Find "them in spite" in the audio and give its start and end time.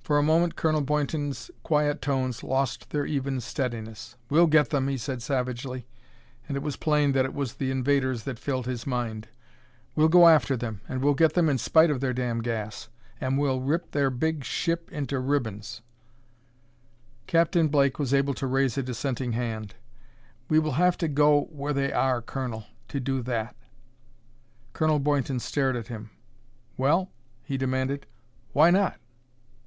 11.32-11.90